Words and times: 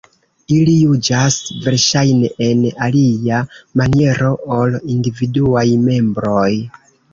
Ili 0.53 0.71
juĝas 0.77 1.35
verŝajne 1.65 2.31
en 2.47 2.65
alia 2.87 3.43
maniero 3.83 4.33
ol 4.59 4.77
individuaj 4.97 5.67
membroj. 5.87 6.51